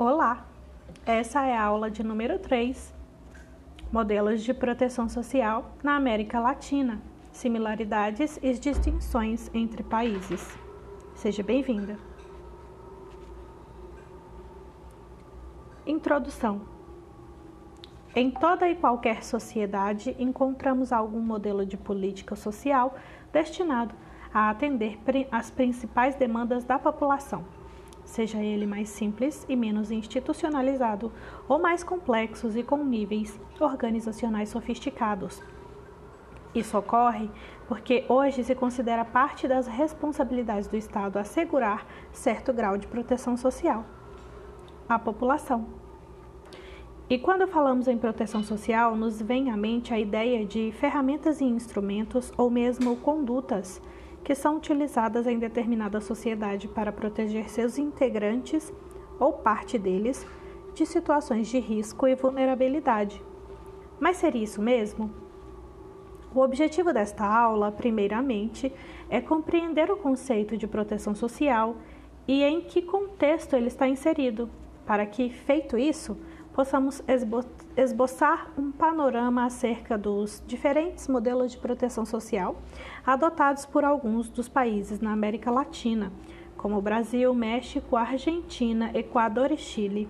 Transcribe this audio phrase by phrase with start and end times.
[0.00, 0.46] Olá!
[1.04, 2.94] Essa é a aula de número 3,
[3.90, 10.56] Modelos de Proteção Social na América Latina, Similaridades e Distinções entre Países.
[11.16, 11.98] Seja bem-vinda!
[15.84, 16.60] Introdução
[18.14, 22.94] Em toda e qualquer sociedade encontramos algum modelo de política social
[23.32, 23.96] destinado
[24.32, 24.96] a atender
[25.32, 27.57] as principais demandas da população
[28.08, 31.12] seja ele mais simples e menos institucionalizado,
[31.46, 35.42] ou mais complexos e com níveis organizacionais sofisticados.
[36.54, 37.30] Isso ocorre
[37.68, 43.84] porque hoje se considera parte das responsabilidades do Estado assegurar certo grau de proteção social
[44.88, 45.66] à população.
[47.10, 51.44] E quando falamos em proteção social, nos vem à mente a ideia de ferramentas e
[51.44, 53.82] instrumentos ou mesmo condutas
[54.28, 58.70] que são utilizadas em determinada sociedade para proteger seus integrantes
[59.18, 60.26] ou parte deles
[60.74, 63.22] de situações de risco e vulnerabilidade.
[63.98, 65.10] Mas seria isso mesmo?
[66.34, 68.70] O objetivo desta aula, primeiramente,
[69.08, 71.76] é compreender o conceito de proteção social
[72.26, 74.50] e em que contexto ele está inserido,
[74.84, 76.18] para que, feito isso,
[76.58, 77.00] possamos
[77.76, 82.56] esboçar um panorama acerca dos diferentes modelos de proteção social
[83.06, 86.12] adotados por alguns dos países na América Latina,
[86.56, 90.08] como Brasil, México, Argentina, Equador e Chile.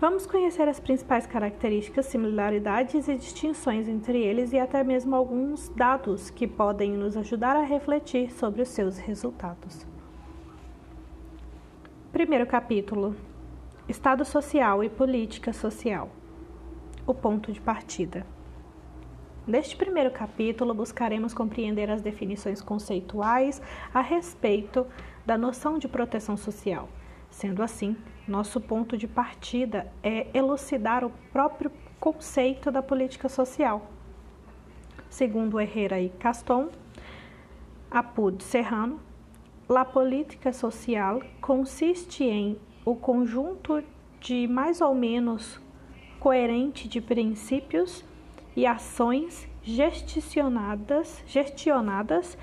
[0.00, 6.30] Vamos conhecer as principais características, similaridades e distinções entre eles e até mesmo alguns dados
[6.30, 9.84] que podem nos ajudar a refletir sobre os seus resultados.
[12.12, 13.16] Primeiro capítulo:
[13.88, 16.10] Estado social e política social.
[17.06, 18.26] O ponto de partida.
[19.46, 23.62] Neste primeiro capítulo, buscaremos compreender as definições conceituais
[23.94, 24.84] a respeito
[25.24, 26.88] da noção de proteção social.
[27.30, 31.70] Sendo assim, nosso ponto de partida é elucidar o próprio
[32.00, 33.88] conceito da política social.
[35.08, 36.70] Segundo Herrera e Caston,
[37.88, 39.00] Apud Serrano,
[39.68, 43.82] la política social consiste em o conjunto
[44.20, 45.60] de mais ou menos
[46.20, 48.04] coerente de princípios
[48.54, 52.38] e ações gestionadas, gestionadas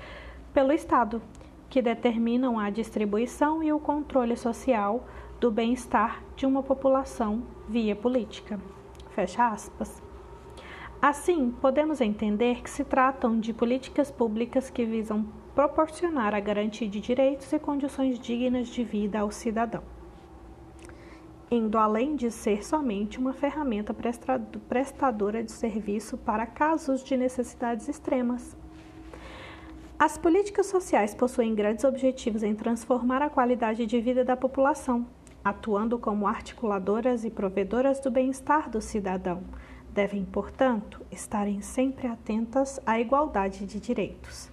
[0.52, 1.22] pelo Estado,
[1.70, 5.08] que determinam a distribuição e o controle social
[5.40, 8.60] do bem-estar de uma população via política.
[9.14, 10.02] Fecha aspas.
[11.00, 17.00] Assim, podemos entender que se tratam de políticas públicas que visam proporcionar a garantia de
[17.00, 19.93] direitos e condições dignas de vida ao cidadão
[21.50, 23.94] indo além de ser somente uma ferramenta
[24.68, 28.56] prestadora de serviço para casos de necessidades extremas.
[29.98, 35.06] As políticas sociais possuem grandes objetivos em transformar a qualidade de vida da população,
[35.44, 39.42] atuando como articuladoras e provedoras do bem-estar do cidadão.
[39.90, 44.50] Devem, portanto, estarem sempre atentas à igualdade de direitos,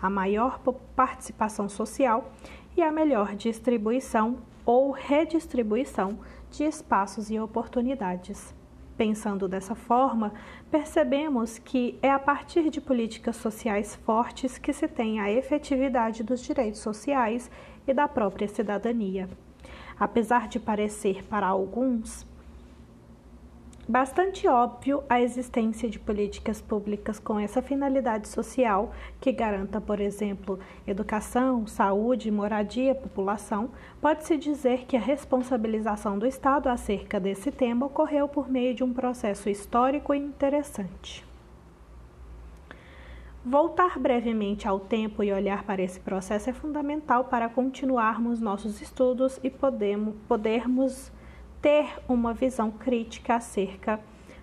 [0.00, 0.60] à maior
[0.94, 2.30] participação social
[2.76, 6.18] e à melhor distribuição ou redistribuição
[6.50, 8.54] de espaços e oportunidades.
[8.96, 10.32] Pensando dessa forma,
[10.70, 16.40] percebemos que é a partir de políticas sociais fortes que se tem a efetividade dos
[16.42, 17.50] direitos sociais
[17.86, 19.28] e da própria cidadania.
[19.98, 22.26] Apesar de parecer para alguns
[23.92, 30.58] bastante óbvio a existência de políticas públicas com essa finalidade social que garanta, por exemplo,
[30.86, 33.68] educação, saúde, moradia população,
[34.00, 38.94] pode-se dizer que a responsabilização do Estado acerca desse tema ocorreu por meio de um
[38.94, 41.22] processo histórico interessante.
[43.44, 49.38] Voltar brevemente ao tempo e olhar para esse processo é fundamental para continuarmos nossos estudos
[49.42, 51.12] e podemos, podermos
[51.62, 54.00] ter uma visão crítica acerca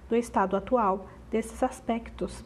[0.07, 2.46] do estado atual desses aspectos.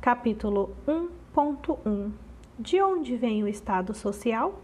[0.00, 2.12] Capítulo 1.1
[2.56, 4.62] De onde vem o estado social?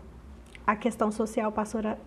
[0.64, 1.52] A questão social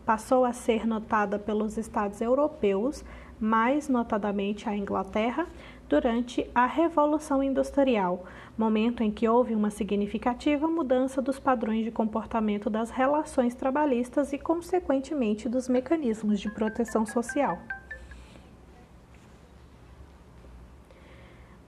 [0.05, 3.03] passou a ser notada pelos estados europeus,
[3.37, 5.45] mais notadamente a Inglaterra,
[5.87, 8.25] durante a Revolução Industrial,
[8.57, 14.37] momento em que houve uma significativa mudança dos padrões de comportamento das relações trabalhistas e,
[14.37, 17.59] consequentemente, dos mecanismos de proteção social.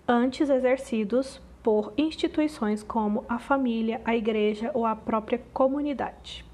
[0.08, 6.46] Antes exercidos por instituições como a família, a igreja ou a própria comunidade.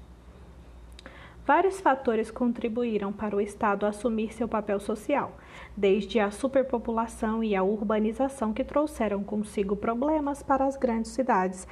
[1.46, 5.36] Vários fatores contribuíram para o Estado assumir seu papel social,
[5.76, 11.66] desde a superpopulação e a urbanização que trouxeram consigo problemas para as grandes cidades,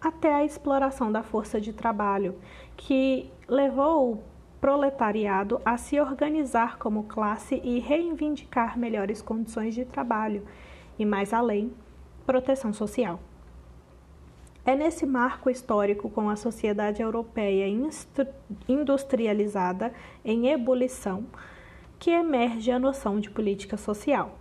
[0.00, 2.36] até a exploração da força de trabalho,
[2.76, 4.22] que levou
[4.60, 10.46] proletariado a se organizar como classe e reivindicar melhores condições de trabalho
[10.98, 11.72] e, mais além,
[12.26, 13.20] proteção social.
[14.64, 17.68] É nesse marco histórico, com a sociedade europeia
[18.68, 19.92] industrializada
[20.24, 21.24] em ebulição,
[21.98, 24.38] que emerge a noção de política social.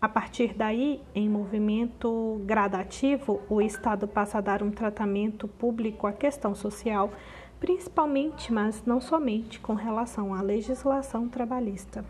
[0.00, 6.12] A partir daí, em movimento gradativo, o Estado passa a dar um tratamento público à
[6.12, 7.10] questão social,
[7.58, 12.04] principalmente, mas não somente, com relação à legislação trabalhista.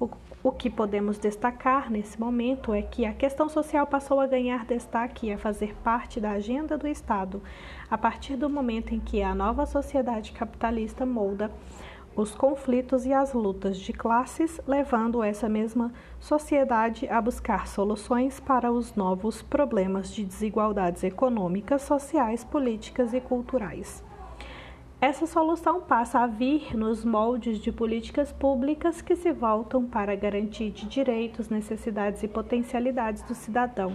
[0.00, 0.08] O,
[0.42, 5.28] o que podemos destacar nesse momento é que a questão social passou a ganhar destaque
[5.28, 7.40] e a fazer parte da agenda do Estado,
[7.88, 11.48] a partir do momento em que a nova sociedade capitalista molda
[12.16, 18.70] os conflitos e as lutas de classes, levando essa mesma sociedade a buscar soluções para
[18.70, 24.02] os novos problemas de desigualdades econômicas, sociais, políticas e culturais.
[25.00, 30.16] Essa solução passa a vir nos moldes de políticas públicas que se voltam para a
[30.16, 33.92] garantia de direitos, necessidades e potencialidades do cidadão.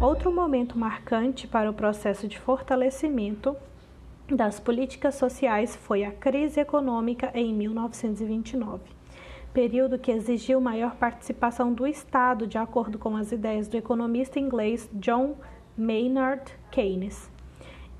[0.00, 3.56] Outro momento marcante para o processo de fortalecimento
[4.34, 8.82] das políticas sociais foi a crise econômica em 1929,
[9.52, 14.90] período que exigiu maior participação do Estado, de acordo com as ideias do economista inglês
[14.92, 15.36] John
[15.78, 16.42] Maynard
[16.72, 17.30] Keynes,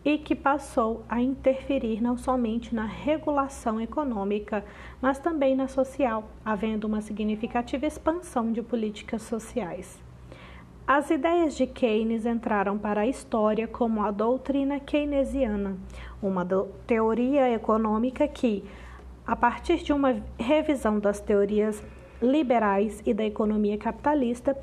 [0.04, 4.64] e que passou a interferir não somente na regulação econômica,
[5.00, 10.04] mas também na social, havendo uma significativa expansão de políticas sociais.
[10.88, 15.76] As ideias de Keynes entraram para a história como a doutrina keynesiana,
[16.26, 16.46] uma
[16.86, 18.64] teoria econômica que,
[19.26, 21.82] a partir de uma revisão das teorias
[22.20, 24.56] liberais e da economia capitalista,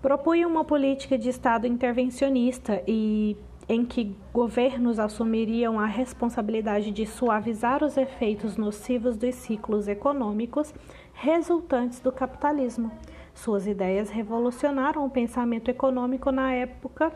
[0.00, 3.36] propunha uma política de Estado intervencionista e
[3.68, 10.74] em que governos assumiriam a responsabilidade de suavizar os efeitos nocivos dos ciclos econômicos
[11.14, 12.90] resultantes do capitalismo.
[13.32, 17.12] Suas ideias revolucionaram o pensamento econômico na época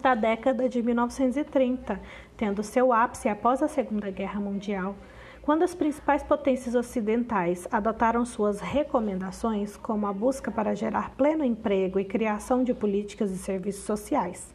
[0.00, 2.00] da década de 1930,
[2.36, 4.94] tendo seu ápice após a Segunda Guerra Mundial,
[5.42, 11.98] quando as principais potências ocidentais adotaram suas recomendações, como a busca para gerar pleno emprego
[11.98, 14.54] e criação de políticas e serviços sociais.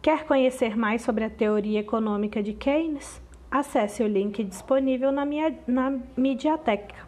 [0.00, 3.20] Quer conhecer mais sobre a teoria econômica de Keynes?
[3.50, 7.05] Acesse o link disponível na, minha, na Mediateca.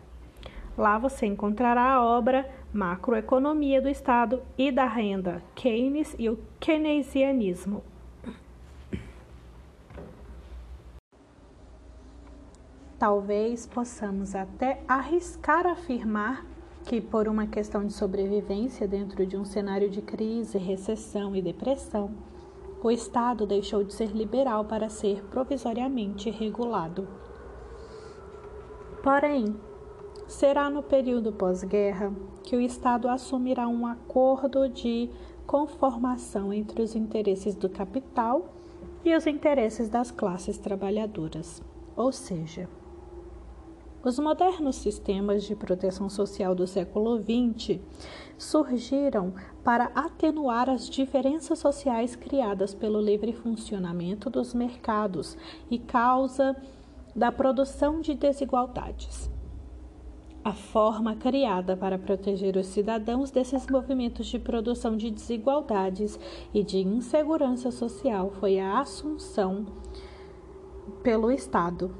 [0.79, 7.83] Lá você encontrará a obra Macroeconomia do Estado e da Renda, Keynes e o Keynesianismo.
[12.97, 16.47] Talvez possamos até arriscar afirmar
[16.85, 22.13] que, por uma questão de sobrevivência dentro de um cenário de crise, recessão e depressão,
[22.81, 27.09] o Estado deixou de ser liberal para ser provisoriamente regulado.
[29.03, 29.57] Porém,
[30.29, 32.13] Será no período pós-guerra
[32.45, 35.09] que o Estado assumirá um acordo de
[35.47, 38.53] conformação entre os interesses do capital
[39.03, 41.63] e os interesses das classes trabalhadoras,
[41.97, 42.69] ou seja,
[44.05, 47.81] os modernos sistemas de proteção social do século XX
[48.37, 49.33] surgiram
[49.65, 55.39] para atenuar as diferenças sociais criadas pelo livre funcionamento dos mercados
[55.71, 56.55] e causa
[57.17, 59.31] da produção de desigualdades
[60.49, 66.19] a forma criada para proteger os cidadãos desses movimentos de produção de desigualdades
[66.55, 69.67] e de insegurança social foi a assunção
[71.03, 71.95] pelo Estado,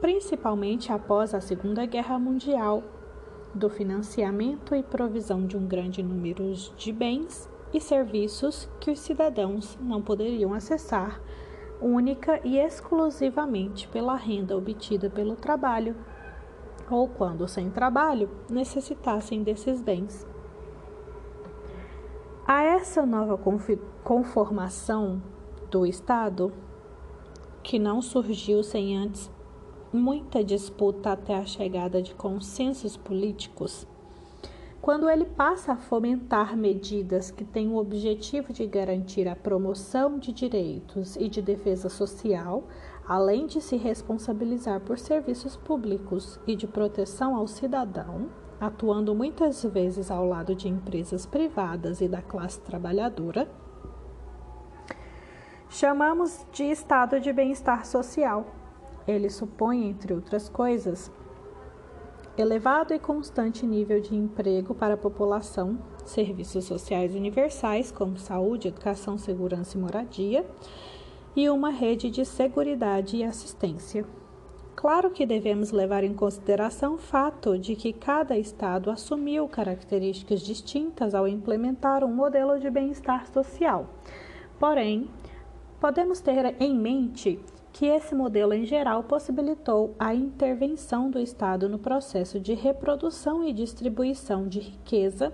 [0.00, 2.84] principalmente após a Segunda Guerra Mundial,
[3.52, 9.76] do financiamento e provisão de um grande número de bens e serviços que os cidadãos
[9.82, 11.20] não poderiam acessar
[11.80, 15.96] única e exclusivamente pela renda obtida pelo trabalho
[16.90, 20.26] ou quando sem trabalho necessitassem desses bens.
[22.46, 23.38] A essa nova
[24.02, 25.22] conformação
[25.70, 26.52] do Estado,
[27.62, 29.30] que não surgiu sem antes
[29.92, 33.86] muita disputa até a chegada de consensos políticos,
[34.80, 40.32] quando ele passa a fomentar medidas que têm o objetivo de garantir a promoção de
[40.32, 42.64] direitos e de defesa social,
[43.08, 48.28] além de se responsabilizar por serviços públicos e de proteção ao cidadão,
[48.60, 53.48] atuando muitas vezes ao lado de empresas privadas e da classe trabalhadora,
[55.70, 58.44] chamamos de estado de bem-estar social.
[59.06, 61.10] Ele supõe, entre outras coisas,
[62.36, 69.16] elevado e constante nível de emprego para a população, serviços sociais universais como saúde, educação,
[69.16, 70.44] segurança e moradia,
[71.38, 74.04] e uma rede de segurança e assistência.
[74.74, 81.14] Claro que devemos levar em consideração o fato de que cada estado assumiu características distintas
[81.14, 83.86] ao implementar um modelo de bem-estar social.
[84.58, 85.08] Porém,
[85.80, 87.38] podemos ter em mente
[87.72, 93.52] que esse modelo em geral possibilitou a intervenção do Estado no processo de reprodução e
[93.52, 95.32] distribuição de riqueza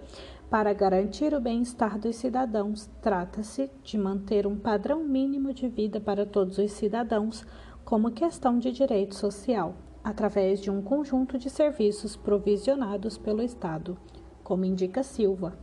[0.51, 2.89] para garantir o bem-estar dos cidadãos.
[3.01, 7.45] Trata-se de manter um padrão mínimo de vida para todos os cidadãos
[7.85, 13.97] como questão de direito social, através de um conjunto de serviços provisionados pelo Estado,
[14.43, 15.57] como indica Silva,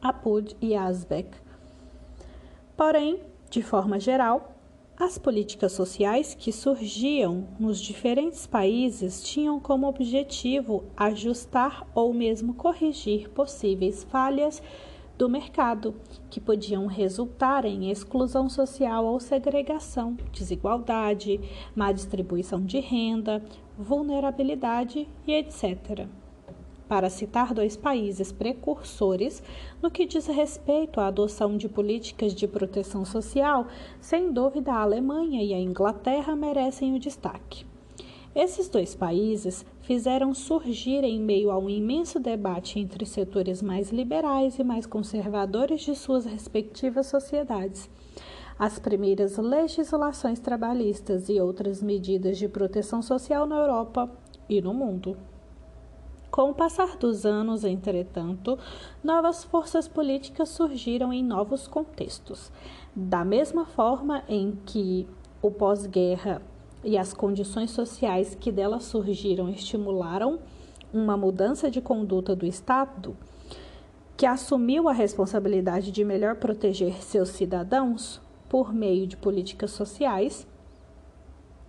[0.00, 1.36] Apud e Asbeck.
[2.76, 4.51] Porém, de forma geral,
[5.04, 13.28] as políticas sociais que surgiam nos diferentes países tinham como objetivo ajustar ou mesmo corrigir
[13.30, 14.62] possíveis falhas
[15.18, 15.96] do mercado,
[16.30, 21.40] que podiam resultar em exclusão social ou segregação, desigualdade,
[21.74, 23.44] má distribuição de renda,
[23.76, 26.06] vulnerabilidade e etc.
[26.88, 29.42] Para citar dois países precursores
[29.80, 33.66] no que diz respeito à adoção de políticas de proteção social,
[34.00, 37.64] sem dúvida a Alemanha e a Inglaterra merecem o destaque.
[38.34, 44.58] Esses dois países fizeram surgir, em meio a um imenso debate entre setores mais liberais
[44.58, 47.90] e mais conservadores de suas respectivas sociedades,
[48.58, 54.10] as primeiras legislações trabalhistas e outras medidas de proteção social na Europa
[54.48, 55.14] e no mundo.
[56.32, 58.58] Com o passar dos anos, entretanto,
[59.04, 62.50] novas forças políticas surgiram em novos contextos.
[62.96, 65.06] Da mesma forma em que
[65.42, 66.40] o pós-guerra
[66.82, 70.38] e as condições sociais que dela surgiram estimularam
[70.90, 73.14] uma mudança de conduta do Estado,
[74.16, 80.46] que assumiu a responsabilidade de melhor proteger seus cidadãos por meio de políticas sociais.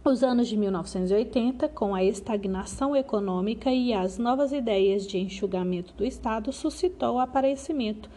[0.05, 6.03] Os anos de 1980, com a estagnação econômica e as novas ideias de enxugamento do
[6.03, 8.09] Estado, suscitou o aparecimento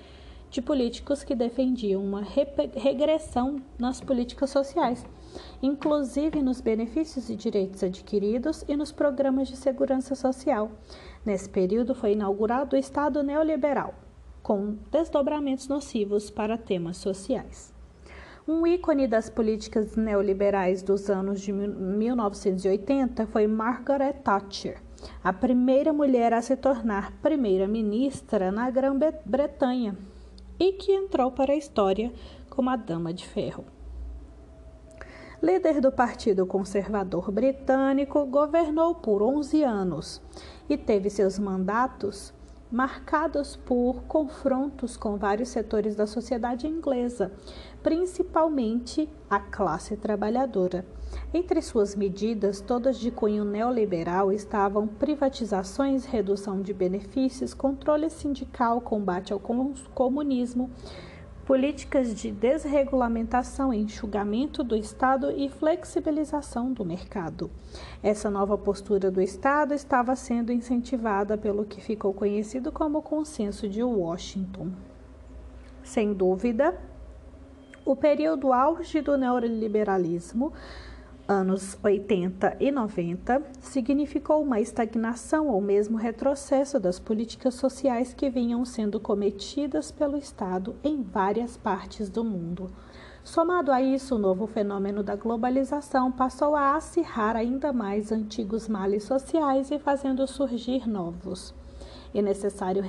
[0.51, 2.23] de políticos que defendiam uma
[2.75, 5.07] regressão nas políticas sociais
[5.63, 10.71] inclusive nos benefícios e direitos adquiridos e nos programas de segurança social.
[11.25, 13.95] Nesse período foi inaugurado o Estado neoliberal,
[14.43, 17.76] com desdobramentos nocivos para temas sociais.
[18.49, 24.81] Um ícone das políticas neoliberais dos anos de 1980 foi Margaret Thatcher,
[25.25, 29.99] a primeira mulher a se tornar primeira-ministra na Grã-Bretanha
[30.61, 32.13] e que entrou para a história
[32.49, 33.65] como a Dama de Ferro.
[35.43, 40.23] Líder do Partido Conservador Britânico, governou por 11 anos
[40.69, 42.33] e teve seus mandatos
[42.71, 47.33] marcados por confrontos com vários setores da sociedade inglesa,
[47.83, 50.85] principalmente a classe trabalhadora.
[51.33, 59.33] Entre suas medidas, todas de cunho neoliberal, estavam privatizações, redução de benefícios, controle sindical, combate
[59.33, 59.41] ao
[59.95, 60.71] comunismo,
[61.47, 67.49] políticas de desregulamentação, enxugamento do Estado e flexibilização do mercado.
[68.03, 73.81] Essa nova postura do Estado estava sendo incentivada pelo que ficou conhecido como Consenso de
[73.81, 74.73] Washington.
[75.85, 76.77] Sem dúvida,
[77.85, 80.53] o período auge do neoliberalismo
[81.29, 88.65] anos 80 e 90 significou uma estagnação ou mesmo retrocesso das políticas sociais que vinham
[88.65, 92.71] sendo cometidas pelo Estado em várias partes do mundo.
[93.25, 99.03] Somado a isso, o novo fenômeno da globalização passou a acirrar ainda mais antigos males
[99.03, 101.53] sociais e fazendo surgir novos.
[102.15, 102.83] É necessário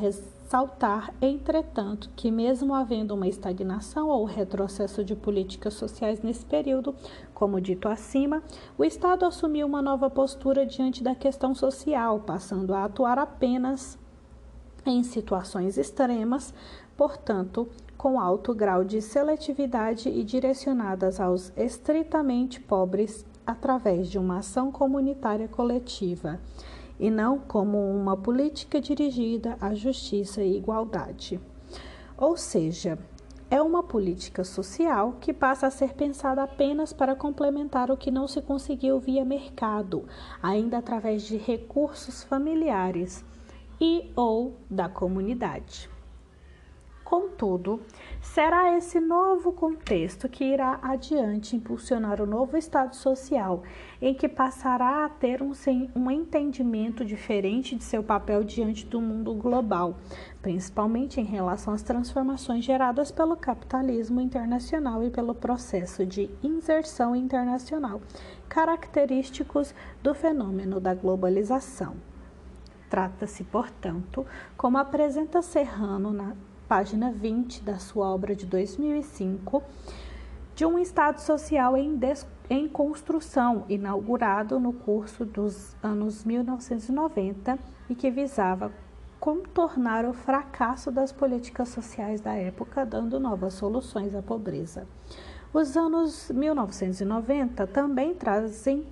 [0.48, 6.96] ressaltar, entretanto, que, mesmo havendo uma estagnação ou retrocesso de políticas sociais nesse período,
[7.34, 8.42] como dito acima,
[8.78, 14.00] o Estado assumiu uma nova postura diante da questão social, passando a atuar apenas
[14.86, 16.54] em situações extremas,
[16.96, 24.72] portanto, com alto grau de seletividade e direcionadas aos estritamente pobres através de uma ação
[24.72, 26.40] comunitária coletiva
[27.00, 31.40] e não como uma política dirigida à justiça e igualdade.
[32.18, 32.98] Ou seja,
[33.50, 38.28] é uma política social que passa a ser pensada apenas para complementar o que não
[38.28, 40.06] se conseguiu via mercado,
[40.44, 43.24] ainda através de recursos familiares
[43.80, 45.90] e ou da comunidade.
[47.06, 47.80] Contudo,
[48.34, 53.64] será esse novo contexto que irá adiante impulsionar o novo Estado social,
[54.02, 55.54] em que passará a ter um,
[55.96, 59.98] um entendimento diferente de seu papel diante do mundo global,
[60.42, 68.02] principalmente em relação às transformações geradas pelo capitalismo internacional e pelo processo de inserção internacional,
[68.50, 71.96] característicos do fenômeno da globalização.
[72.90, 76.36] Trata-se, portanto, como apresenta Serrano na
[76.68, 79.64] página 20 da sua obra de 2005,
[80.54, 81.98] de um Estado social em,
[82.50, 87.58] em construção, inaugurado no curso dos anos 1990
[87.90, 88.72] e que visava
[89.20, 94.88] contornar o fracasso das políticas sociais da época, dando novas soluções à pobreza.
[95.54, 98.86] Os anos 1990 também trazem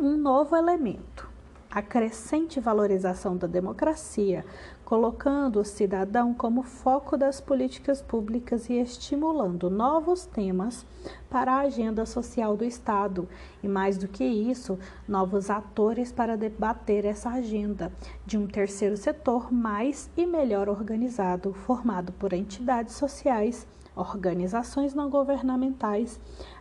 [0.00, 1.28] um novo elemento,
[1.70, 4.44] a crescente valorização da democracia,
[4.86, 10.86] colocando o cidadão como foco das políticas públicas e estimulando novos temas
[11.28, 13.28] para a agenda social do Estado,
[13.64, 14.78] e mais do que isso,
[15.08, 17.92] novos atores para debater essa agenda
[18.24, 23.66] de um terceiro setor mais e melhor organizado, formado por entidades sociais,
[23.96, 26.20] organizações não governamentais,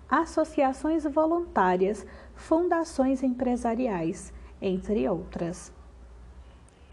[0.09, 2.03] associações voluntárias,
[2.33, 5.74] fundações empresariais, entre outras.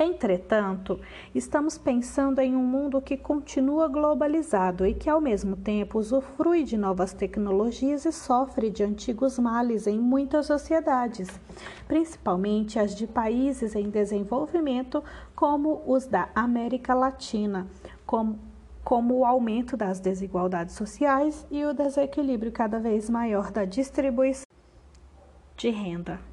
[0.04, 0.98] Entretanto,
[1.32, 6.76] estamos pensando em um mundo que continua globalizado e que, ao mesmo tempo, usufrui de
[6.76, 11.28] novas tecnologias e sofre de antigos males em muitas sociedades,
[11.86, 15.04] principalmente as de países em desenvolvimento,
[15.36, 17.68] como os da América Latina,
[18.04, 18.40] como,
[18.82, 24.46] como o aumento das desigualdades sociais e o desequilíbrio cada vez maior da distribuição
[25.56, 26.31] de renda.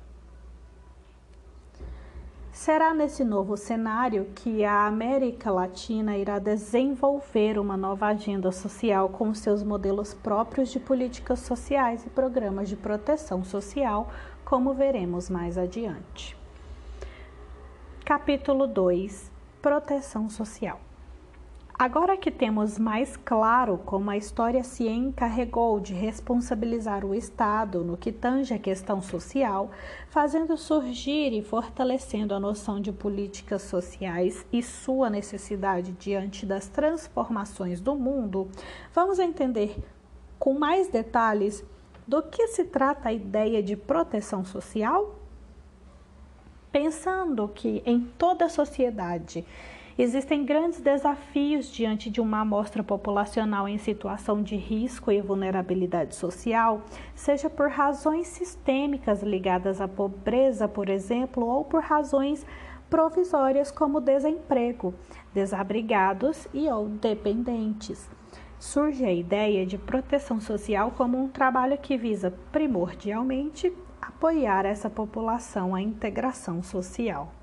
[2.60, 9.34] Será nesse novo cenário que a América Latina irá desenvolver uma nova agenda social com
[9.34, 14.12] seus modelos próprios de políticas sociais e programas de proteção social,
[14.44, 16.36] como veremos mais adiante.
[18.04, 20.89] Capítulo 2 Proteção Social
[21.80, 27.96] Agora que temos mais claro como a história se encarregou de responsabilizar o Estado no
[27.96, 29.72] que tange a questão social,
[30.10, 37.80] fazendo surgir e fortalecendo a noção de políticas sociais e sua necessidade diante das transformações
[37.80, 38.50] do mundo,
[38.94, 39.78] vamos entender
[40.38, 41.64] com mais detalhes
[42.06, 45.16] do que se trata a ideia de proteção social?
[46.74, 49.46] Pensando que em toda a sociedade
[50.02, 56.84] Existem grandes desafios diante de uma amostra populacional em situação de risco e vulnerabilidade social,
[57.14, 62.46] seja por razões sistêmicas ligadas à pobreza, por exemplo, ou por razões
[62.90, 64.94] provisórias como desemprego,
[65.34, 68.10] desabrigados e ou dependentes.
[68.58, 75.76] Surge a ideia de proteção social como um trabalho que visa primordialmente apoiar essa população
[75.76, 77.34] à integração social.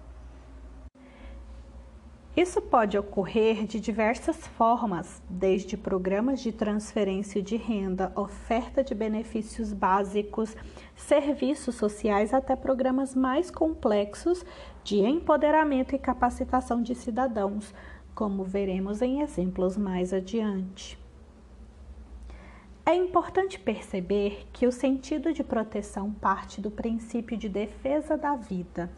[2.36, 9.72] Isso pode ocorrer de diversas formas, desde programas de transferência de renda, oferta de benefícios
[9.72, 10.54] básicos,
[10.94, 14.44] serviços sociais, até programas mais complexos
[14.84, 17.72] de empoderamento e capacitação de cidadãos,
[18.14, 20.98] como veremos em exemplos mais adiante.
[22.84, 28.90] É importante perceber que o sentido de proteção parte do princípio de defesa da vida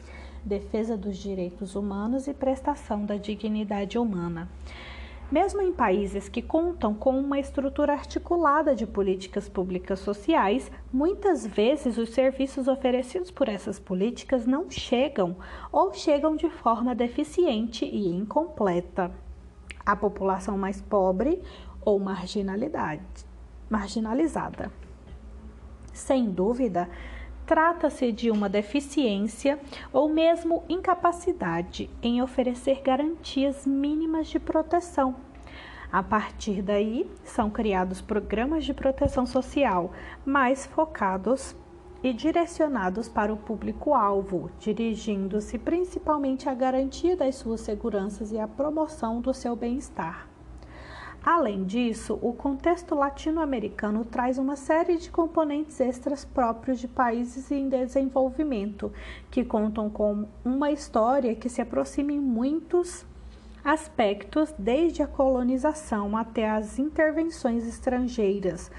[0.45, 4.49] defesa dos direitos humanos e prestação da dignidade humana.
[5.31, 11.99] Mesmo em países que contam com uma estrutura articulada de políticas públicas sociais, muitas vezes
[11.99, 15.37] os serviços oferecidos por essas políticas não chegam
[15.71, 19.11] ou chegam de forma deficiente e incompleta
[19.85, 21.43] à população mais pobre
[21.85, 23.03] ou marginalidade,
[23.69, 24.73] marginalizada.
[25.93, 26.89] Sem dúvida,
[27.49, 29.59] trata-se de uma deficiência
[29.91, 35.17] ou mesmo incapacidade em oferecer garantias mínimas de proteção.
[35.91, 39.91] A partir daí, são criados programas de proteção social
[40.27, 41.57] mais focados
[42.03, 49.23] e direcionados para o público-alvo, dirigindo-se principalmente à garantia das suas seguranças e à promoção
[49.23, 50.28] do seu bem-estar.
[51.31, 57.69] Além disso, o contexto latino-americano traz uma série de componentes extras próprios de países em
[57.69, 58.91] desenvolvimento,
[59.31, 63.05] que contam com uma história que se aproxima em muitos
[63.63, 68.71] aspectos, desde a colonização até as intervenções estrangeiras,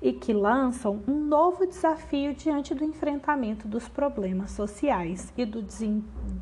[0.00, 5.62] e que lançam um novo desafio diante do enfrentamento dos problemas sociais e do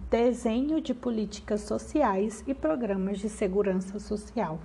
[0.08, 4.60] desenho de políticas sociais e programas de segurança social.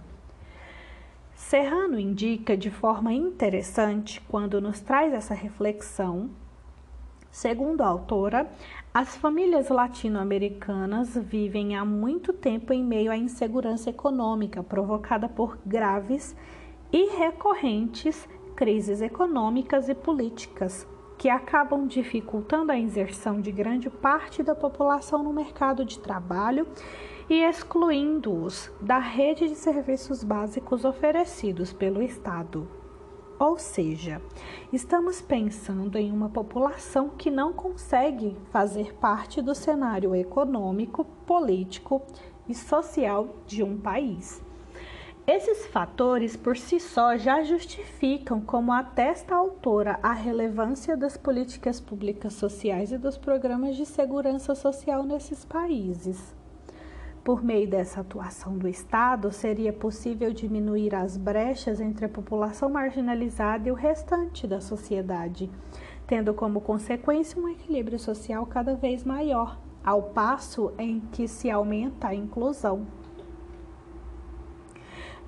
[1.41, 6.29] Serrano indica de forma interessante quando nos traz essa reflexão.
[7.29, 8.49] Segundo a autora,
[8.93, 16.33] as famílias latino-americanas vivem há muito tempo em meio à insegurança econômica provocada por graves
[16.89, 24.55] e recorrentes crises econômicas e políticas que acabam dificultando a inserção de grande parte da
[24.55, 26.65] população no mercado de trabalho
[27.31, 32.67] e excluindo-os da rede de serviços básicos oferecidos pelo Estado.
[33.39, 34.21] Ou seja,
[34.73, 42.01] estamos pensando em uma população que não consegue fazer parte do cenário econômico, político
[42.49, 44.43] e social de um país.
[45.25, 51.79] Esses fatores por si só já justificam, como atesta a autora, a relevância das políticas
[51.79, 56.40] públicas sociais e dos programas de segurança social nesses países.
[57.23, 63.69] Por meio dessa atuação do Estado, seria possível diminuir as brechas entre a população marginalizada
[63.69, 65.47] e o restante da sociedade,
[66.07, 72.07] tendo como consequência um equilíbrio social cada vez maior, ao passo em que se aumenta
[72.07, 72.87] a inclusão.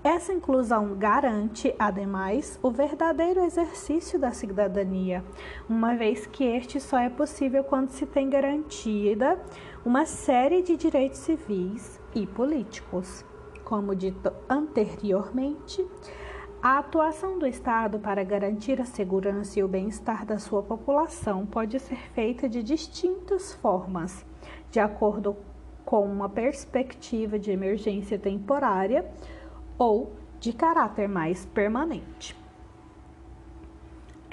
[0.04, 5.24] Essa inclusão garante, ademais, o verdadeiro exercício da cidadania,
[5.70, 9.40] uma vez que este só é possível quando se tem garantida
[9.86, 13.26] uma série de direitos civis e políticos.
[13.66, 15.86] Como dito anteriormente,
[16.62, 21.78] a atuação do Estado para garantir a segurança e o bem-estar da sua população pode
[21.80, 24.26] ser feita de distintas formas,
[24.72, 25.36] de acordo
[25.84, 29.06] com uma perspectiva de emergência temporária
[29.78, 32.43] ou de caráter mais permanente.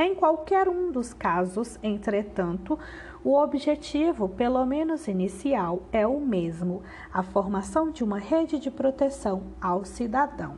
[0.02, 2.78] Em qualquer um dos casos, entretanto,
[3.22, 6.80] o objetivo, pelo menos inicial, é o mesmo:
[7.12, 10.56] a formação de uma rede de proteção ao cidadão.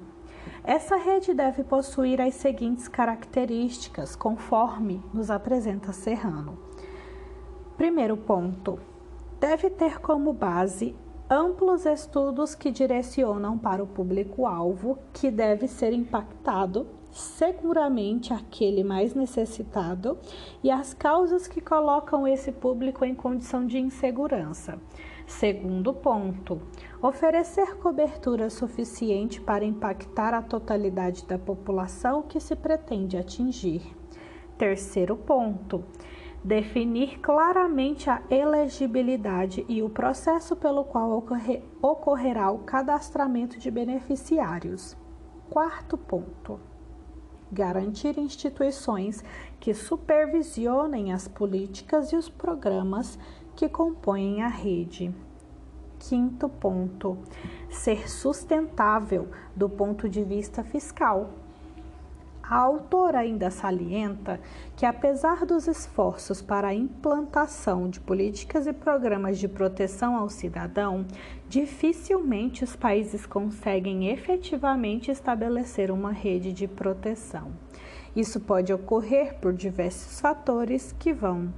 [0.62, 6.56] Essa rede deve possuir as seguintes características, conforme nos apresenta Serrano.
[7.76, 8.78] Primeiro ponto:
[9.40, 10.94] deve ter como base
[11.28, 20.18] amplos estudos que direcionam para o público-alvo que deve ser impactado seguramente aquele mais necessitado
[20.62, 24.80] e as causas que colocam esse público em condição de insegurança.
[25.26, 26.60] Segundo ponto,
[27.00, 33.82] oferecer cobertura suficiente para impactar a totalidade da população que se pretende atingir.
[34.58, 35.84] Terceiro ponto,
[36.42, 41.24] definir claramente a elegibilidade e o processo pelo qual
[41.80, 44.96] ocorrerá o cadastramento de beneficiários.
[45.48, 46.71] Quarto ponto
[47.52, 49.22] garantir instituições
[49.60, 53.18] que supervisionem as políticas e os programas
[53.54, 55.14] que compõem a rede.
[55.98, 57.18] Quinto ponto:
[57.70, 61.41] ser sustentável do ponto de vista fiscal
[62.52, 64.38] a autora ainda salienta
[64.76, 71.06] que, apesar dos esforços para a implantação de políticas e programas de proteção ao cidadão,
[71.48, 77.52] dificilmente os países conseguem efetivamente estabelecer uma rede de proteção.
[78.14, 81.54] Isso pode ocorrer por diversos fatores que vão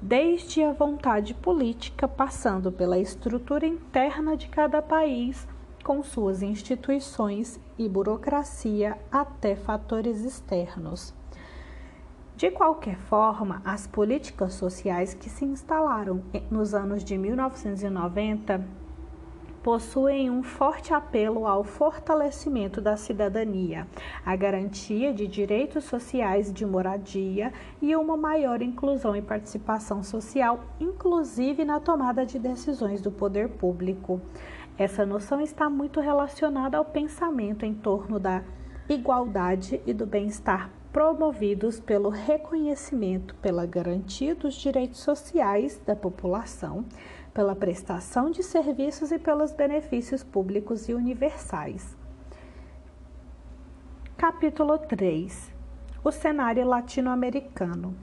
[0.00, 5.44] desde a vontade política, passando pela estrutura interna de cada país
[5.86, 11.14] com suas instituições e burocracia até fatores externos.
[12.36, 18.66] De qualquer forma, as políticas sociais que se instalaram nos anos de 1990
[19.62, 23.86] possuem um forte apelo ao fortalecimento da cidadania,
[24.24, 31.64] a garantia de direitos sociais de moradia e uma maior inclusão e participação social, inclusive
[31.64, 34.20] na tomada de decisões do poder público.
[34.78, 38.44] Essa noção está muito relacionada ao pensamento em torno da
[38.88, 46.84] igualdade e do bem-estar promovidos pelo reconhecimento, pela garantia dos direitos sociais da população,
[47.32, 51.96] pela prestação de serviços e pelos benefícios públicos e universais.
[54.16, 55.52] Capítulo 3
[56.02, 57.94] O cenário latino-americano.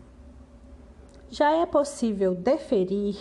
[1.30, 3.16] Já é possível deferir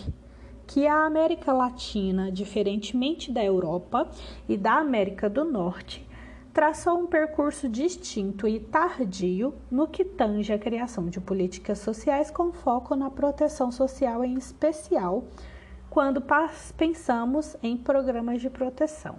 [0.73, 4.09] que a América Latina, diferentemente da Europa
[4.49, 6.03] e da América do Norte,
[6.51, 12.51] traçou um percurso distinto e tardio no que tange a criação de políticas sociais com
[12.51, 15.25] foco na proteção social, em especial
[15.91, 16.23] quando
[16.75, 19.17] pensamos em programas de proteção.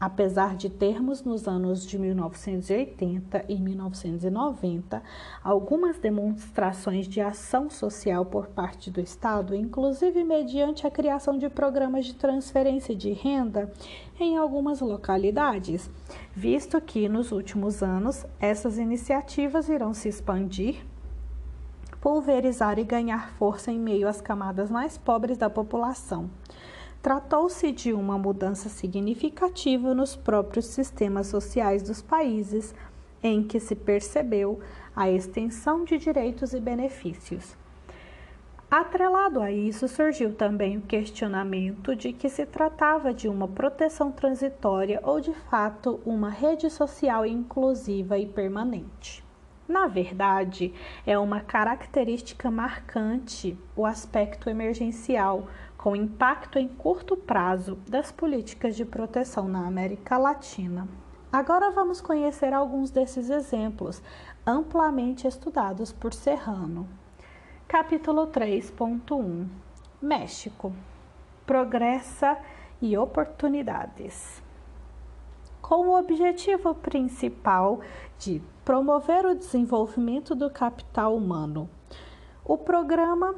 [0.00, 5.02] Apesar de termos nos anos de 1980 e 1990
[5.42, 12.06] algumas demonstrações de ação social por parte do Estado, inclusive mediante a criação de programas
[12.06, 13.72] de transferência de renda
[14.20, 15.90] em algumas localidades,
[16.32, 20.86] visto que nos últimos anos essas iniciativas irão se expandir
[22.00, 26.30] pulverizar e ganhar força em meio às camadas mais pobres da população.
[27.00, 32.74] Tratou-se de uma mudança significativa nos próprios sistemas sociais dos países
[33.22, 34.60] em que se percebeu
[34.94, 37.56] a extensão de direitos e benefícios.
[38.70, 45.00] Atrelado a isso, surgiu também o questionamento de que se tratava de uma proteção transitória
[45.02, 49.24] ou, de fato, uma rede social inclusiva e permanente.
[49.68, 50.72] Na verdade,
[51.06, 58.86] é uma característica marcante o aspecto emergencial, com impacto em curto prazo das políticas de
[58.86, 60.88] proteção na América Latina.
[61.30, 64.02] Agora vamos conhecer alguns desses exemplos,
[64.46, 66.88] amplamente estudados por Serrano.
[67.68, 69.46] Capítulo 3.1
[70.00, 70.72] México
[71.44, 72.38] Progressa
[72.80, 74.42] e oportunidades.
[75.60, 77.80] Com o objetivo principal
[78.18, 81.70] de promover o desenvolvimento do capital humano,
[82.44, 83.34] o programa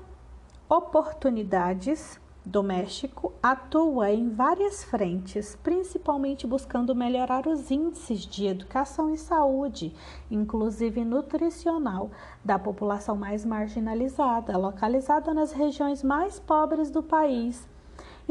[0.68, 9.16] Oportunidades do México atua em várias frentes, principalmente buscando melhorar os índices de educação e
[9.16, 9.94] saúde,
[10.28, 12.10] inclusive nutricional,
[12.44, 17.69] da população mais marginalizada, localizada nas regiões mais pobres do país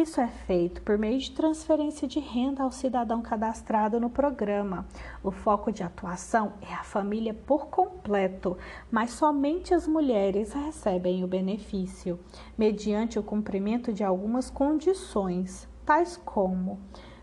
[0.02, 4.88] isso é feito por meio de transferência de renda ao cidadão cadastrado no programa.
[5.24, 8.58] O foco de atuação é a família por completo,
[8.90, 12.20] mas somente as mulheres recebem o benefício,
[12.58, 16.80] mediante o cumprimento de algumas condições, tais como: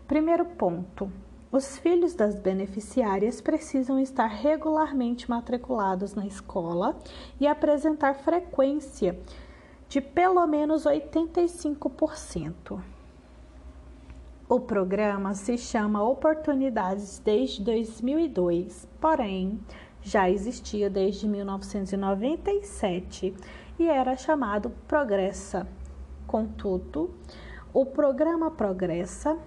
[0.07, 1.11] primeiro ponto,
[1.51, 6.97] os filhos das beneficiárias precisam estar regularmente matriculados na escola
[7.39, 9.17] e apresentar frequência
[9.89, 12.79] de pelo menos 85%.
[14.49, 19.59] O programa se chama Oportunidades desde 2002, porém
[20.01, 23.35] já existia desde 1997
[23.77, 25.67] e era chamado Progressa.
[26.25, 27.13] Contudo,
[27.73, 29.37] o programa Progressa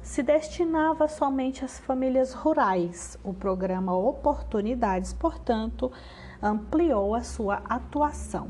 [0.00, 3.18] se destinava somente às famílias rurais.
[3.24, 5.90] O programa Oportunidades, portanto,
[6.40, 8.48] ampliou a sua atuação.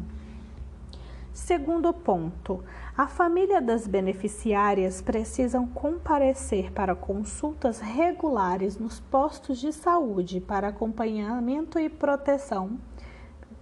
[1.32, 2.62] Segundo ponto,
[2.96, 11.78] a família das beneficiárias precisam comparecer para consultas regulares nos postos de saúde para acompanhamento
[11.78, 12.78] e proteção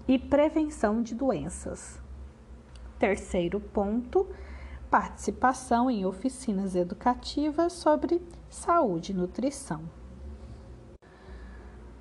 [0.06, 2.00] e prevenção de doenças.
[2.98, 4.26] Terceiro ponto,
[4.90, 9.97] participação em oficinas educativas sobre saúde e nutrição.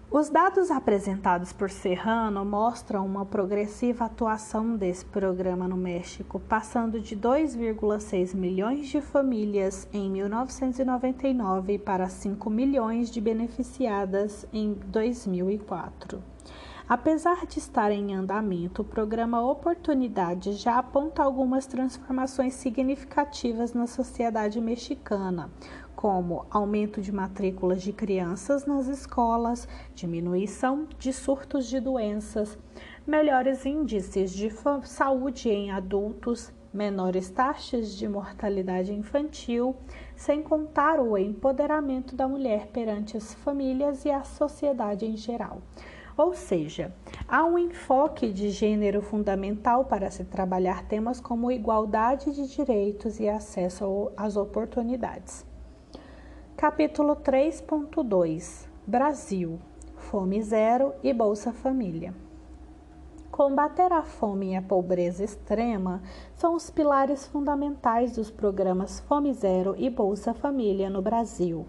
[0.09, 7.13] Os dados apresentados por Serrano mostram uma progressiva atuação desse programa no México, passando de
[7.13, 16.23] 2,6 milhões de famílias em 1999 para 5 milhões de beneficiadas em 2004.
[16.89, 24.61] Apesar de estar em andamento, o programa Oportunidade já aponta algumas transformações significativas na sociedade
[24.61, 25.51] mexicana,
[25.97, 32.57] como aumento de matrículas de crianças nas escolas, diminuição de surtos de doenças,
[33.05, 34.49] melhores índices de
[34.83, 39.75] saúde em adultos, menores taxas de mortalidade infantil,
[40.15, 45.61] sem contar o empoderamento da mulher perante as famílias e a sociedade em geral.
[46.17, 46.91] Ou seja,
[47.27, 53.29] há um enfoque de gênero fundamental para se trabalhar temas como igualdade de direitos e
[53.29, 55.45] acesso às oportunidades.
[56.55, 59.59] Capítulo 3.2 Brasil
[59.95, 62.15] Fome Zero e Bolsa Família.
[63.29, 66.01] Combater a fome e a pobreza extrema
[66.33, 71.67] são os pilares fundamentais dos programas Fome Zero e Bolsa Família no Brasil.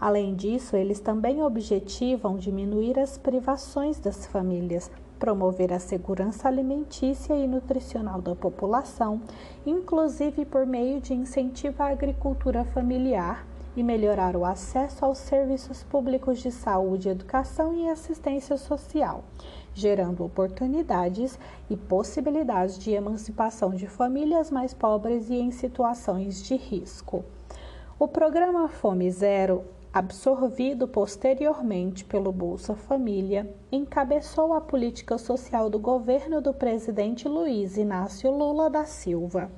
[0.00, 7.48] Além disso, eles também objetivam diminuir as privações das famílias, promover a segurança alimentícia e
[7.48, 9.20] nutricional da população,
[9.66, 13.44] inclusive por meio de incentivo à agricultura familiar
[13.76, 19.24] e melhorar o acesso aos serviços públicos de saúde, educação e assistência social,
[19.74, 27.24] gerando oportunidades e possibilidades de emancipação de famílias mais pobres e em situações de risco.
[27.98, 36.40] O programa Fome Zero absorvido posteriormente pelo Bolsa Família, encabeçou a política social do governo
[36.40, 39.50] do presidente Luiz Inácio Lula da Silva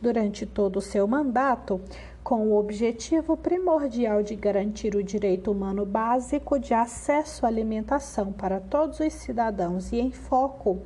[0.00, 1.80] durante todo o seu mandato,
[2.22, 8.60] com o objetivo primordial de garantir o direito humano básico de acesso à alimentação para
[8.60, 10.82] todos os cidadãos e em foco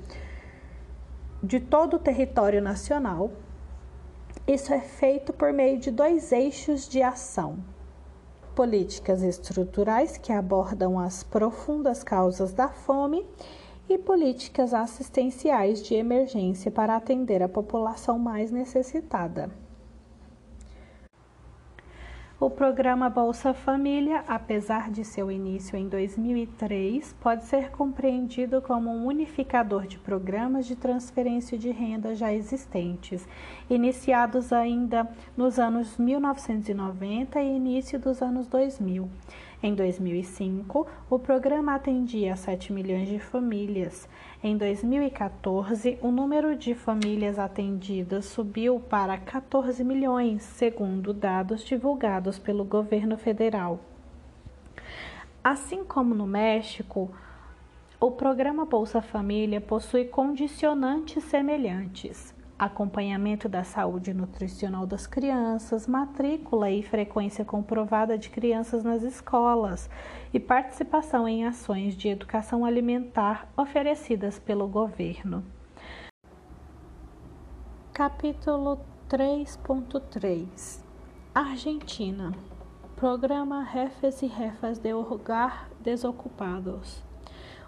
[1.42, 3.32] de todo o território nacional.
[4.46, 7.58] Isso é feito por meio de dois eixos de ação
[8.54, 13.26] políticas estruturais que abordam as profundas causas da fome
[13.88, 19.50] e políticas assistenciais de emergência para atender a população mais necessitada.
[22.42, 29.06] O programa Bolsa Família, apesar de seu início em 2003, pode ser compreendido como um
[29.06, 33.28] unificador de programas de transferência de renda já existentes,
[33.70, 39.08] iniciados ainda nos anos 1990 e início dos anos 2000.
[39.64, 44.08] Em 2005, o programa atendia 7 milhões de famílias.
[44.42, 52.64] Em 2014, o número de famílias atendidas subiu para 14 milhões, segundo dados divulgados pelo
[52.64, 53.78] governo federal.
[55.44, 57.08] Assim como no México,
[58.00, 66.80] o programa Bolsa Família possui condicionantes semelhantes acompanhamento da saúde nutricional das crianças, matrícula e
[66.80, 69.90] frequência comprovada de crianças nas escolas
[70.32, 75.44] e participação em ações de educação alimentar oferecidas pelo governo.
[77.92, 80.84] Capítulo 3.3
[81.34, 82.32] Argentina
[82.94, 87.02] Programa Refes e Refas de Hogar Desocupados.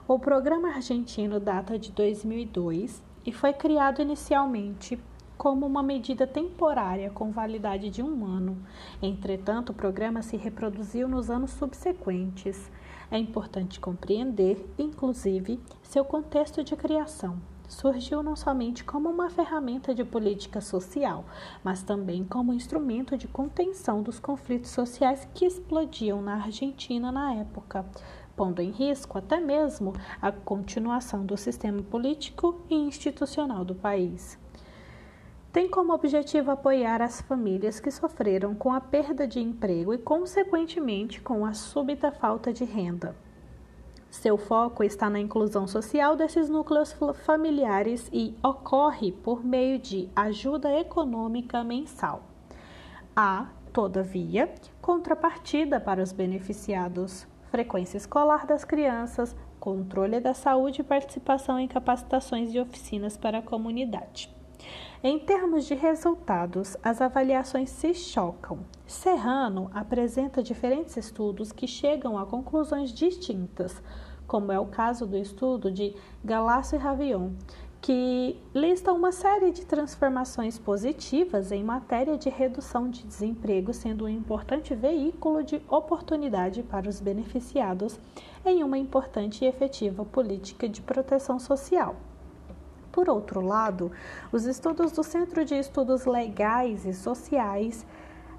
[0.06, 4.98] O programa argentino data de 2002 e foi criado inicialmente
[5.36, 8.56] como uma medida temporária com validade de um ano.
[9.02, 12.70] Entretanto, o programa se reproduziu nos anos subsequentes.
[13.10, 17.38] É importante compreender, inclusive, seu contexto de criação.
[17.68, 21.24] Surgiu não somente como uma ferramenta de política social,
[21.62, 27.84] mas também como instrumento de contenção dos conflitos sociais que explodiam na Argentina na época
[28.36, 34.38] pondo em risco até mesmo a continuação do sistema político e institucional do país.
[35.52, 41.20] Tem como objetivo apoiar as famílias que sofreram com a perda de emprego e, consequentemente,
[41.20, 43.14] com a súbita falta de renda.
[44.10, 50.72] Seu foco está na inclusão social desses núcleos familiares e ocorre por meio de ajuda
[50.76, 52.22] econômica mensal.
[53.14, 61.56] Há, todavia, contrapartida para os beneficiados frequência escolar das crianças, controle da saúde e participação
[61.56, 64.28] em capacitações e oficinas para a comunidade.
[65.00, 68.58] Em termos de resultados, as avaliações se chocam.
[68.84, 73.80] Serrano apresenta diferentes estudos que chegam a conclusões distintas,
[74.26, 77.34] como é o caso do estudo de Galasso e Ravion,
[77.84, 84.08] que lista uma série de transformações positivas em matéria de redução de desemprego, sendo um
[84.08, 88.00] importante veículo de oportunidade para os beneficiados
[88.42, 91.96] em uma importante e efetiva política de proteção social.
[92.90, 93.92] Por outro lado,
[94.32, 97.84] os estudos do Centro de Estudos Legais e Sociais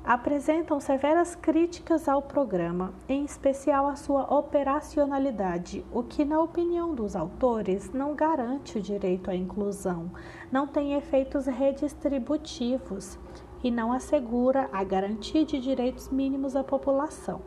[0.05, 7.15] apresentam severas críticas ao programa, em especial a sua operacionalidade, o que, na opinião dos
[7.15, 10.11] autores, não garante o direito à inclusão,
[10.51, 13.17] não tem efeitos redistributivos
[13.63, 17.41] e não assegura a garantia de direitos mínimos à população.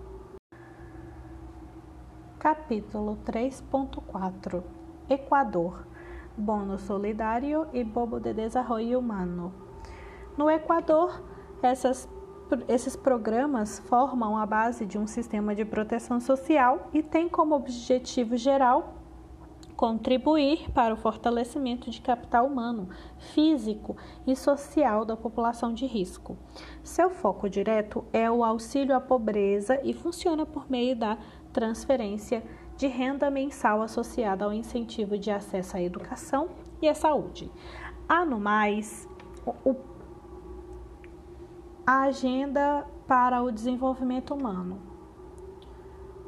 [2.41, 4.65] Capítulo 3.4
[5.09, 5.87] Equador
[6.37, 9.53] Bono Solidário e Bobo de Desarrollo Humano.
[10.37, 11.21] No Equador,
[11.61, 12.09] essas
[12.69, 18.37] esses programas formam a base de um sistema de proteção social e têm como objetivo
[18.37, 18.95] geral
[19.79, 22.89] contribuir para o fortalecimento de capital humano,
[23.33, 26.37] físico e social da população de risco.
[26.83, 31.17] Seu foco direto é o auxílio à pobreza e funciona por meio da
[31.53, 32.43] transferência
[32.77, 36.49] de renda mensal associada ao incentivo de acesso à educação
[36.83, 37.49] e à saúde.
[38.09, 39.09] Há no mais
[39.65, 39.75] o
[41.89, 44.79] a Agenda para o Desenvolvimento Humano,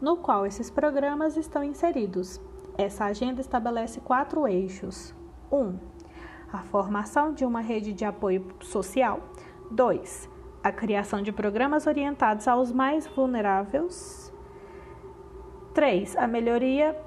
[0.01, 2.41] no qual esses programas estão inseridos.
[2.79, 5.15] Essa agenda estabelece quatro eixos:
[5.53, 5.57] 1.
[5.59, 5.79] Um,
[6.51, 9.21] a formação de uma rede de apoio social.
[9.71, 10.31] 2.
[10.65, 14.33] A criação de programas orientados aos mais vulneráveis.
[15.75, 16.17] 3.
[16.17, 16.99] A melhoria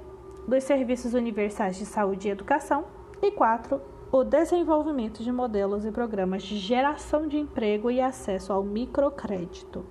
[0.46, 2.84] dos serviços universais de saúde e educação.
[3.20, 8.62] E 4 o desenvolvimento de modelos e programas de geração de emprego e acesso ao
[8.62, 9.84] microcrédito.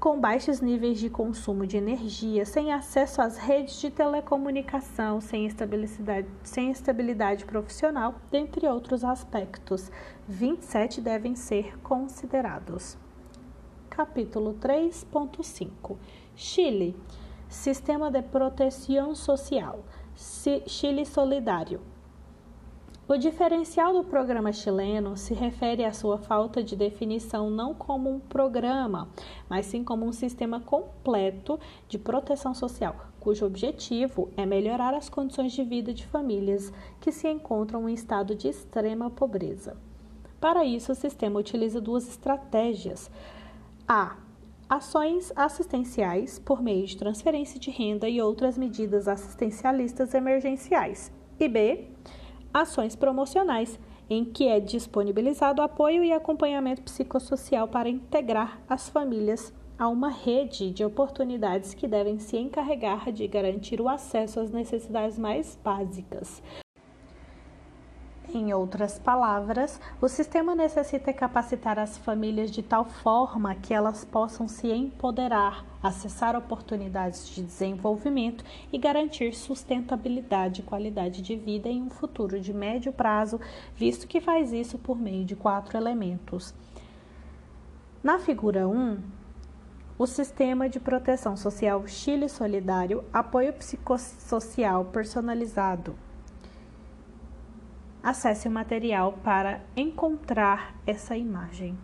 [0.01, 6.27] com baixos níveis de consumo de energia, sem acesso às redes de telecomunicação, sem estabilidade,
[6.41, 9.91] sem estabilidade profissional, dentre outros aspectos.
[10.27, 12.97] 27 devem ser considerados.
[13.91, 15.95] Capítulo 3.5
[16.35, 16.95] Chile
[17.47, 19.85] Sistema de Proteção Social
[20.65, 21.79] Chile Solidário
[23.11, 28.21] o diferencial do programa chileno se refere à sua falta de definição não como um
[28.21, 29.09] programa,
[29.49, 31.59] mas sim como um sistema completo
[31.89, 37.27] de proteção social, cujo objetivo é melhorar as condições de vida de famílias que se
[37.27, 39.75] encontram em estado de extrema pobreza.
[40.39, 43.11] Para isso, o sistema utiliza duas estratégias:
[43.85, 44.15] a
[44.69, 51.89] ações assistenciais por meio de transferência de renda e outras medidas assistencialistas emergenciais, e b
[52.53, 53.79] ações promocionais,
[54.09, 60.69] em que é disponibilizado apoio e acompanhamento psicossocial para integrar as famílias a uma rede
[60.69, 66.43] de oportunidades que devem se encarregar de garantir o acesso às necessidades mais básicas,
[68.37, 74.47] em outras palavras, o sistema necessita capacitar as famílias de tal forma que elas possam
[74.47, 81.89] se empoderar, acessar oportunidades de desenvolvimento e garantir sustentabilidade e qualidade de vida em um
[81.89, 83.39] futuro de médio prazo,
[83.75, 86.53] visto que faz isso por meio de quatro elementos.
[88.03, 88.99] Na figura 1,
[89.97, 95.95] o Sistema de Proteção Social Chile Solidário, apoio psicossocial personalizado
[98.03, 101.77] Acesse o material para encontrar essa imagem.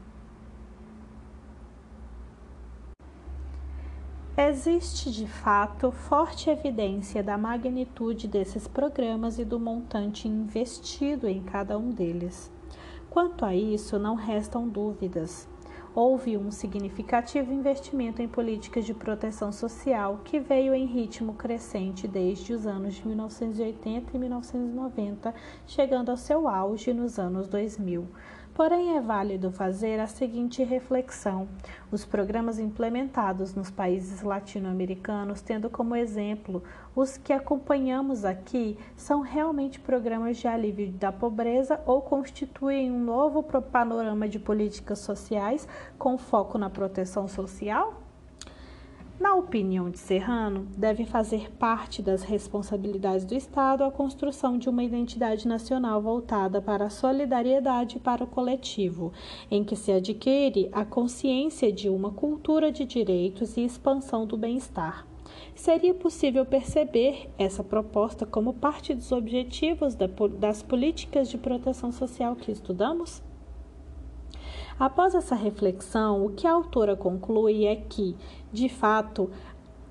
[4.35, 11.77] Existe de fato forte evidência da magnitude desses programas e do montante investido em cada
[11.77, 12.51] um deles.
[13.09, 15.47] Quanto a isso, não restam dúvidas
[15.97, 22.53] houve um significativo investimento em políticas de proteção social que veio em ritmo crescente desde
[22.53, 25.33] os anos de 1980 e 1990,
[25.65, 28.07] chegando ao seu auge nos anos 2000.
[28.57, 31.47] Porém, é válido fazer a seguinte reflexão:
[31.91, 36.63] os programas implementados nos países latino-americanos, tendo como exemplo
[36.95, 43.43] os que acompanhamos aqui, são realmente programas de alívio da pobreza ou constituem um novo
[43.43, 45.67] panorama de políticas sociais
[45.99, 48.06] com foco na proteção social?
[49.19, 54.83] Na opinião de Serrano, deve fazer parte das responsabilidades do Estado a construção de uma
[54.83, 59.11] identidade nacional voltada para a solidariedade e para o coletivo,
[59.49, 65.07] em que se adquire a consciência de uma cultura de direitos e expansão do bem-estar.
[65.55, 69.95] Seria possível perceber essa proposta como parte dos objetivos
[70.37, 73.23] das políticas de proteção social que estudamos?
[74.79, 78.15] Após essa reflexão, o que a autora conclui é que,
[78.53, 79.29] de fato,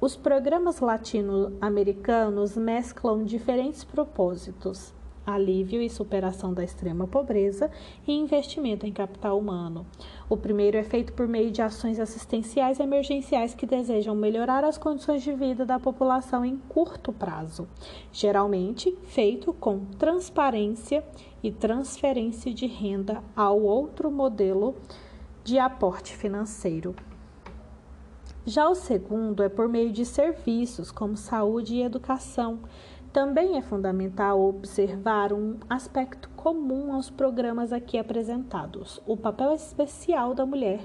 [0.00, 4.94] os programas latino-americanos mesclam diferentes propósitos
[5.26, 7.70] alívio e superação da extrema pobreza
[8.06, 9.84] e investimento em capital humano.
[10.28, 15.22] O primeiro é feito por meio de ações assistenciais emergenciais que desejam melhorar as condições
[15.22, 17.66] de vida da população em curto prazo,
[18.12, 21.02] geralmente feito com transparência
[21.46, 24.74] e transferência de renda ao outro modelo
[25.44, 26.92] de aporte financeiro.
[28.44, 32.58] Já o segundo é por meio de serviços como saúde e educação,
[33.16, 40.44] também é fundamental observar um aspecto comum aos programas aqui apresentados: o papel especial da
[40.44, 40.80] mulher.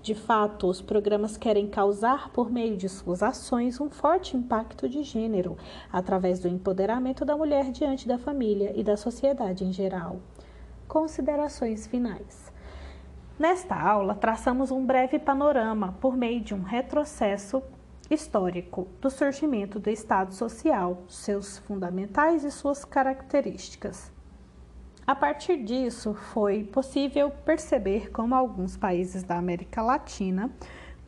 [0.00, 5.02] De fato, os programas querem causar, por meio de suas ações, um forte impacto de
[5.02, 5.58] gênero,
[5.92, 10.20] através do empoderamento da mulher diante da família e da sociedade em geral.
[10.88, 12.50] Considerações finais.
[13.38, 17.62] Nesta aula, traçamos um breve panorama por meio de um retrocesso
[18.10, 24.12] histórico do surgimento do Estado Social, seus fundamentais e suas características.
[25.06, 30.50] A partir disso, foi possível perceber como alguns países da América Latina,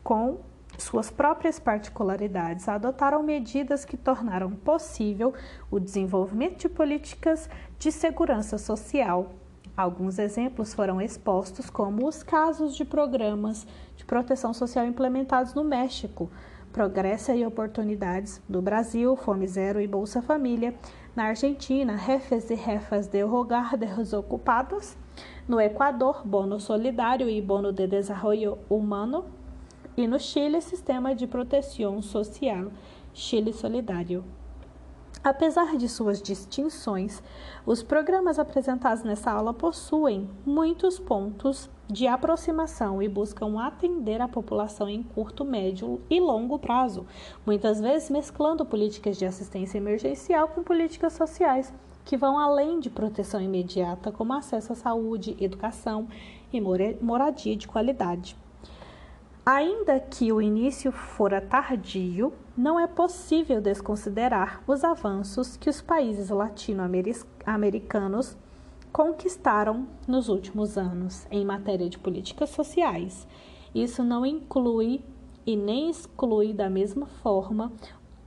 [0.03, 0.39] com
[0.77, 5.33] suas próprias particularidades, adotaram medidas que tornaram possível
[5.71, 9.31] o desenvolvimento de políticas de segurança social.
[9.75, 16.29] Alguns exemplos foram expostos, como os casos de programas de proteção social implementados no México,
[16.77, 20.75] Progressa e Oportunidades do Brasil, Fome Zero e Bolsa Família,
[21.15, 24.95] Na Argentina, jefes e jefas de hogar desocupados.
[25.47, 29.25] No Equador, bono solidário e bono de desenvolvimento humano.
[29.97, 32.67] E no Chile, sistema de proteção social
[33.11, 34.23] Chile Solidário.
[35.27, 37.21] Apesar de suas distinções,
[37.65, 44.87] os programas apresentados nessa aula possuem muitos pontos de aproximação e buscam atender a população
[44.87, 47.05] em curto, médio e longo prazo,
[47.45, 51.73] muitas vezes mesclando políticas de assistência emergencial com políticas sociais
[52.05, 56.07] que vão além de proteção imediata, como acesso à saúde, educação
[56.53, 56.61] e
[57.01, 58.37] moradia de qualidade.
[59.45, 66.31] Ainda que o início fora tardio, não é possível desconsiderar os avanços que os países
[66.31, 68.35] latino-americanos
[68.91, 73.27] conquistaram nos últimos anos em matéria de políticas sociais.
[73.75, 75.03] Isso não inclui
[75.45, 77.71] e nem exclui da mesma forma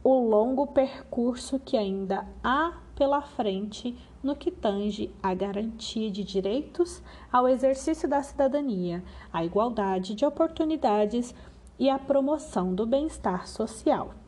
[0.05, 7.03] o longo percurso que ainda há pela frente no que tange à garantia de direitos,
[7.33, 9.03] ao exercício da cidadania,
[9.33, 11.35] à igualdade de oportunidades
[11.81, 14.20] e à promoção do bem-estar social.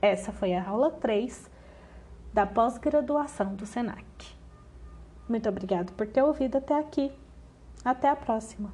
[0.00, 1.50] Essa foi a aula 3
[2.32, 4.04] da pós-graduação do SENAC.
[5.28, 7.12] Muito obrigado por ter ouvido até aqui.
[7.84, 8.72] Até a próxima!